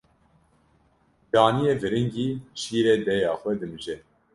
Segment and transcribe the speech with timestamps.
[1.31, 2.29] Caniyê viringî
[2.61, 3.95] şîrê dêya xwe dimije.